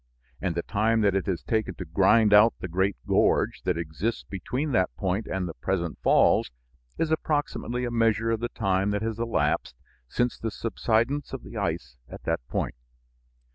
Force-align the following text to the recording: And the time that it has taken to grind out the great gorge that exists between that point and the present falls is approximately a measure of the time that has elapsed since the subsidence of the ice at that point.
And 0.41 0.55
the 0.55 0.63
time 0.63 1.01
that 1.01 1.13
it 1.13 1.27
has 1.27 1.43
taken 1.43 1.75
to 1.75 1.85
grind 1.85 2.33
out 2.33 2.55
the 2.59 2.67
great 2.67 2.95
gorge 3.05 3.61
that 3.65 3.77
exists 3.77 4.23
between 4.23 4.71
that 4.71 4.89
point 4.95 5.27
and 5.27 5.47
the 5.47 5.53
present 5.53 5.99
falls 6.01 6.49
is 6.97 7.11
approximately 7.11 7.85
a 7.85 7.91
measure 7.91 8.31
of 8.31 8.39
the 8.39 8.49
time 8.49 8.89
that 8.89 9.03
has 9.03 9.19
elapsed 9.19 9.75
since 10.07 10.39
the 10.39 10.49
subsidence 10.49 11.33
of 11.33 11.43
the 11.43 11.55
ice 11.55 11.97
at 12.09 12.23
that 12.23 12.39
point. 12.47 12.73